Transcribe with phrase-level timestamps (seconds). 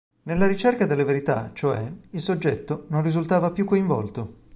[0.23, 4.33] Nella ricerca della verità, cioè, il soggetto non risultava più coinvolto.